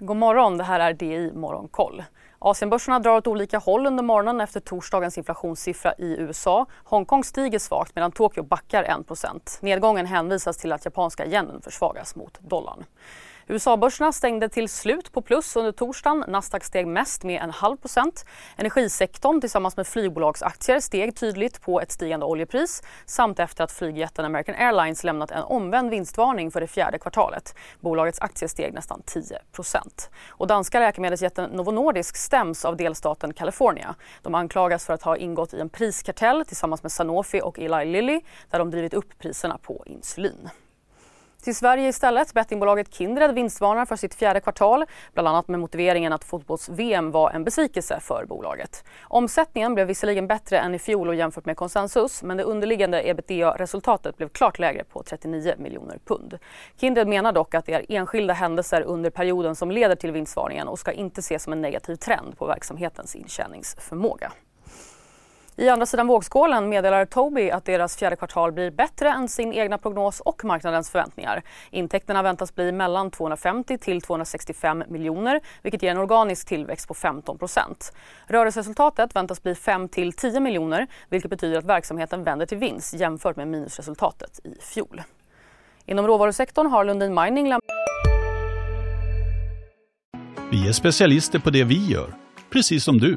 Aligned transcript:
God 0.00 0.16
morgon, 0.16 0.58
det 0.58 0.64
här 0.64 0.80
är 0.80 0.92
DI 0.92 1.32
Morgonkoll. 1.34 2.04
Asienbörserna 2.38 2.98
drar 2.98 3.16
åt 3.16 3.26
olika 3.26 3.58
håll 3.58 3.86
under 3.86 4.02
morgonen 4.02 4.40
efter 4.40 4.60
torsdagens 4.60 5.18
inflationssiffra 5.18 5.92
i 5.98 6.16
USA. 6.18 6.66
Hongkong 6.84 7.24
stiger 7.24 7.58
svagt 7.58 7.94
medan 7.94 8.12
Tokyo 8.12 8.42
backar 8.42 8.84
1% 8.84 9.58
Nedgången 9.60 10.06
hänvisas 10.06 10.56
till 10.56 10.72
att 10.72 10.84
japanska 10.84 11.26
yenen 11.26 11.62
försvagas 11.62 12.16
mot 12.16 12.40
dollarn. 12.40 12.84
USA-börserna 13.50 14.12
stängde 14.12 14.48
till 14.48 14.68
slut 14.68 15.12
på 15.12 15.22
plus 15.22 15.56
under 15.56 15.72
torsdagen. 15.72 16.24
Nasdaq 16.28 16.64
steg 16.64 16.86
mest 16.86 17.24
med 17.24 17.42
en 17.42 17.50
halv 17.50 17.76
procent. 17.76 18.24
Energisektorn 18.56 19.40
tillsammans 19.40 19.76
med 19.76 19.86
flygbolagsaktier 19.86 20.80
steg 20.80 21.16
tydligt 21.16 21.60
på 21.60 21.80
ett 21.80 21.92
stigande 21.92 22.26
oljepris 22.26 22.82
samt 23.06 23.38
efter 23.38 23.64
att 23.64 23.72
flygjätten 23.72 24.24
American 24.24 24.54
Airlines 24.54 25.04
lämnat 25.04 25.30
en 25.30 25.42
omvänd 25.42 25.90
vinstvarning 25.90 26.50
för 26.50 26.60
det 26.60 26.66
fjärde 26.66 26.98
kvartalet. 26.98 27.54
Bolagets 27.80 28.20
aktier 28.20 28.48
steg 28.48 28.74
nästan 28.74 29.02
10 29.06 29.38
procent. 29.52 30.10
Och 30.28 30.46
danska 30.46 30.80
läkemedelsjätten 30.80 31.50
Novo 31.50 31.70
Nordisk 31.70 32.16
stäms 32.16 32.64
av 32.64 32.76
delstaten 32.76 33.32
California. 33.32 33.94
De 34.22 34.34
anklagas 34.34 34.86
för 34.86 34.92
att 34.92 35.02
ha 35.02 35.16
ingått 35.16 35.54
i 35.54 35.60
en 35.60 35.68
priskartell 35.68 36.44
tillsammans 36.44 36.82
med 36.82 36.92
Sanofi 36.92 37.40
och 37.40 37.58
Eli 37.58 37.92
Lilly 37.92 38.20
där 38.50 38.58
de 38.58 38.70
drivit 38.70 38.94
upp 38.94 39.18
priserna 39.18 39.58
på 39.58 39.82
insulin. 39.86 40.50
Till 41.42 41.56
Sverige 41.56 41.88
istället. 41.88 42.34
Bettingbolaget 42.34 42.94
Kindred 42.94 43.34
vinstvarnar 43.34 43.84
för 43.84 43.96
sitt 43.96 44.14
fjärde 44.14 44.40
kvartal 44.40 44.84
bland 45.12 45.28
annat 45.28 45.48
med 45.48 45.60
motiveringen 45.60 46.12
att 46.12 46.24
fotbolls-VM 46.24 47.10
var 47.10 47.30
en 47.30 47.44
besvikelse 47.44 48.00
för 48.00 48.24
bolaget. 48.24 48.84
Omsättningen 49.02 49.74
blev 49.74 49.86
visserligen 49.86 50.26
bättre 50.26 50.58
än 50.58 50.74
i 50.74 50.78
fjol 50.78 51.08
och 51.08 51.14
jämfört 51.14 51.46
med 51.46 51.56
konsensus 51.56 52.22
men 52.22 52.36
det 52.36 52.42
underliggande 52.42 53.08
ebitda-resultatet 53.08 54.16
blev 54.16 54.28
klart 54.28 54.58
lägre 54.58 54.84
på 54.84 55.02
39 55.02 55.54
miljoner 55.58 55.98
pund. 56.04 56.38
Kindred 56.80 57.08
menar 57.08 57.32
dock 57.32 57.54
att 57.54 57.66
det 57.66 57.72
är 57.72 57.84
enskilda 57.88 58.34
händelser 58.34 58.82
under 58.82 59.10
perioden 59.10 59.56
som 59.56 59.70
leder 59.70 59.96
till 59.96 60.12
vinstvarningen 60.12 60.68
och 60.68 60.78
ska 60.78 60.92
inte 60.92 61.20
ses 61.20 61.42
som 61.42 61.52
en 61.52 61.62
negativ 61.62 61.96
trend 61.96 62.38
på 62.38 62.46
verksamhetens 62.46 63.16
intjäningsförmåga. 63.16 64.32
I 65.58 65.68
andra 65.68 65.86
sidan 65.86 66.06
vågskålen 66.06 66.68
meddelar 66.68 67.04
Tobii 67.04 67.50
att 67.50 67.64
deras 67.64 67.96
fjärde 67.96 68.16
kvartal 68.16 68.52
blir 68.52 68.70
bättre 68.70 69.08
än 69.08 69.28
sin 69.28 69.52
egna 69.52 69.78
prognos 69.78 70.20
och 70.20 70.44
marknadens 70.44 70.90
förväntningar. 70.90 71.42
Intäkterna 71.70 72.22
väntas 72.22 72.54
bli 72.54 72.72
mellan 72.72 73.10
250 73.10 73.78
till 73.78 74.00
265 74.00 74.84
miljoner 74.88 75.40
vilket 75.62 75.82
ger 75.82 75.90
en 75.90 75.98
organisk 75.98 76.48
tillväxt 76.48 76.88
på 76.88 76.94
15 76.94 77.38
procent. 77.38 77.92
Rörelseresultatet 78.26 79.16
väntas 79.16 79.42
bli 79.42 79.54
5 79.54 79.88
till 79.88 80.12
10 80.12 80.40
miljoner 80.40 80.86
vilket 81.08 81.30
betyder 81.30 81.58
att 81.58 81.64
verksamheten 81.64 82.24
vänder 82.24 82.46
till 82.46 82.58
vinst 82.58 82.94
jämfört 82.94 83.36
med 83.36 83.48
minusresultatet 83.48 84.40
i 84.44 84.54
fjol. 84.60 85.02
Inom 85.86 86.06
råvarusektorn 86.06 86.66
har 86.66 86.84
Lundin 86.84 87.14
Mining 87.14 87.48
lämnat... 87.48 87.62
Vi 90.50 90.68
är 90.68 90.72
specialister 90.72 91.38
på 91.38 91.50
det 91.50 91.64
vi 91.64 91.86
gör, 91.86 92.14
precis 92.50 92.84
som 92.84 92.98
du. 92.98 93.16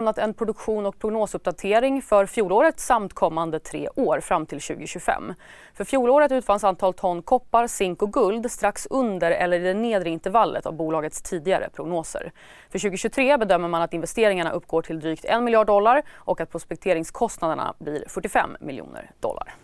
lämnat 0.00 0.18
en 0.18 0.34
produktion 0.34 0.86
och 0.86 0.98
prognosuppdatering 0.98 2.02
för 2.02 2.26
fjolåret 2.26 2.80
samt 2.80 3.12
kommande 3.12 3.58
tre 3.58 3.88
år 3.96 4.20
fram 4.20 4.46
till 4.46 4.60
2025. 4.60 5.34
För 5.74 5.84
fjolåret 5.84 6.32
utfanns 6.32 6.64
antal 6.64 6.94
ton 6.94 7.22
koppar, 7.22 7.66
zink 7.66 8.02
och 8.02 8.12
guld 8.12 8.50
strax 8.50 8.86
under 8.90 9.30
eller 9.30 9.60
i 9.60 9.62
det 9.62 9.74
nedre 9.74 10.10
intervallet 10.10 10.66
av 10.66 10.74
bolagets 10.74 11.22
tidigare 11.22 11.68
prognoser. 11.72 12.32
För 12.70 12.78
2023 12.78 13.36
bedömer 13.36 13.68
man 13.68 13.82
att 13.82 13.94
investeringarna 13.94 14.50
uppgår 14.50 14.82
till 14.82 15.00
drygt 15.00 15.24
1 15.24 15.42
miljard 15.42 15.66
dollar 15.66 16.02
och 16.12 16.40
att 16.40 16.50
prospekteringskostnaderna 16.50 17.74
blir 17.78 18.04
45 18.08 18.56
miljoner 18.60 19.10
dollar. 19.20 19.54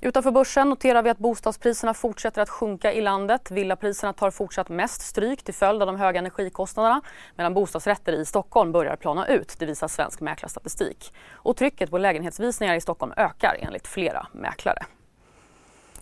Utanför 0.00 0.30
börsen 0.30 0.68
noterar 0.68 1.02
vi 1.02 1.10
att 1.10 1.18
bostadspriserna 1.18 1.94
fortsätter 1.94 2.42
att 2.42 2.48
sjunka 2.48 2.92
i 2.92 3.00
landet. 3.00 3.50
Villapriserna 3.50 4.12
tar 4.12 4.30
fortsatt 4.30 4.68
mest 4.68 5.02
stryk 5.02 5.42
till 5.42 5.54
följd 5.54 5.82
av 5.82 5.86
de 5.86 5.96
höga 5.96 6.18
energikostnaderna 6.18 7.00
medan 7.36 7.54
bostadsrätter 7.54 8.12
i 8.12 8.24
Stockholm 8.24 8.72
börjar 8.72 8.96
plana 8.96 9.26
ut, 9.26 9.56
det 9.58 9.66
visar 9.66 9.88
Svensk 9.88 10.20
Mäklarstatistik. 10.20 11.14
Och 11.30 11.56
trycket 11.56 11.90
på 11.90 11.98
lägenhetsvisningar 11.98 12.74
i 12.74 12.80
Stockholm 12.80 13.12
ökar 13.16 13.56
enligt 13.60 13.86
flera 13.86 14.26
mäklare. 14.32 14.82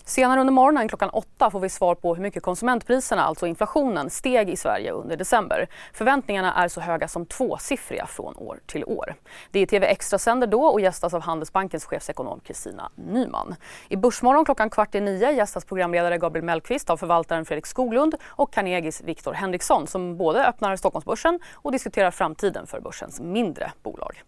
Senare 0.07 0.39
under 0.39 0.53
morgonen 0.53 0.87
klockan 0.87 1.09
åtta 1.09 1.51
får 1.51 1.59
vi 1.59 1.69
svar 1.69 1.95
på 1.95 2.15
hur 2.15 2.21
mycket 2.21 2.43
konsumentpriserna, 2.43 3.23
alltså 3.23 3.47
inflationen, 3.47 4.09
steg 4.09 4.49
i 4.49 4.55
Sverige 4.55 4.91
under 4.91 5.17
december. 5.17 5.67
Förväntningarna 5.93 6.53
är 6.53 6.67
så 6.67 6.81
höga 6.81 7.07
som 7.07 7.25
tvåsiffriga 7.25 8.05
från 8.05 8.37
år 8.37 8.59
till 8.65 8.85
år. 8.85 9.15
Det 9.51 9.59
är 9.59 9.65
TV 9.65 9.87
Extra 9.87 10.19
sänder 10.19 10.47
då 10.47 10.65
och 10.65 10.81
gästas 10.81 11.13
av 11.13 11.21
Handelsbankens 11.21 11.85
chefsekonom 11.85 12.39
Kristina 12.39 12.89
Nyman. 12.95 13.55
I 13.87 13.95
Börsmorgon 13.95 14.45
klockan 14.45 14.69
kvart 14.69 14.95
i 14.95 15.01
nio 15.01 15.31
gästas 15.31 15.65
programledare 15.65 16.17
Gabriel 16.17 16.45
Mellqvist 16.45 16.89
av 16.89 16.97
förvaltaren 16.97 17.45
Fredrik 17.45 17.65
Skoglund 17.65 18.15
och 18.25 18.53
Carnegies 18.53 19.01
Viktor 19.01 19.33
Henriksson 19.33 19.87
som 19.87 20.17
både 20.17 20.47
öppnar 20.47 20.75
Stockholmsbörsen 20.75 21.39
och 21.53 21.71
diskuterar 21.71 22.11
framtiden 22.11 22.67
för 22.67 22.79
börsens 22.79 23.19
mindre 23.19 23.71
bolag. 23.83 24.23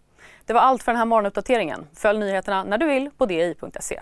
Det 0.46 0.54
var 0.54 0.62
allt 0.62 0.84
för 0.84 0.92
den 0.92 1.00
här 1.00 1.06
morgonuppdateringen. 1.06 1.88
Följ 1.94 2.20
nyheterna 2.20 2.64
när 2.64 2.78
du 2.78 2.88
vill 2.88 3.10
på 3.18 3.26
di.se. 3.26 4.02